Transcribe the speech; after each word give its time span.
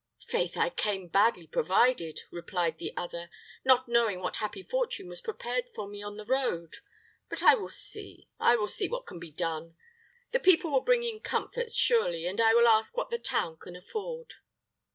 "Faith, 0.25 0.57
I 0.57 0.71
came 0.71 1.09
badly 1.09 1.45
provided," 1.45 2.21
replied 2.31 2.79
the 2.79 2.91
other, 2.97 3.29
"not 3.63 3.87
knowing 3.87 4.19
what 4.19 4.37
happy 4.37 4.63
fortune 4.63 5.07
was 5.09 5.21
prepared 5.21 5.65
for 5.75 5.87
me 5.87 6.01
on 6.01 6.17
the 6.17 6.25
road. 6.25 6.77
But 7.29 7.43
I 7.43 7.53
will 7.53 7.69
see 7.69 8.27
I 8.39 8.55
will 8.55 8.67
see 8.67 8.89
what 8.89 9.05
can 9.05 9.19
be 9.19 9.29
done. 9.29 9.75
The 10.31 10.39
people 10.39 10.71
will 10.71 10.81
bring 10.81 11.03
in 11.03 11.19
comfits, 11.19 11.75
surely, 11.75 12.25
and 12.25 12.41
I 12.41 12.55
will 12.55 12.67
ask 12.67 12.97
what 12.97 13.11
the 13.11 13.19
town 13.19 13.57
can 13.57 13.75
afford." 13.75 14.33